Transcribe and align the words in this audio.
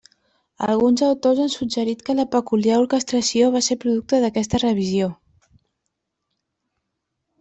Alguns 0.67 1.01
autors 1.07 1.41
han 1.43 1.51
suggerit 1.55 2.01
que 2.07 2.15
la 2.19 2.25
peculiar 2.35 2.79
orquestració 2.85 3.51
va 3.57 3.61
ser 3.67 3.77
producte 3.85 4.23
d'aquesta 4.25 4.63
revisió. 4.65 5.11